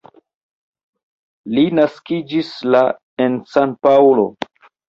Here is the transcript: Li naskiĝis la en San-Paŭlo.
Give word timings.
Li 1.57 1.65
naskiĝis 1.81 2.51
la 2.77 2.83
en 3.27 3.39
San-Paŭlo. 3.55 4.27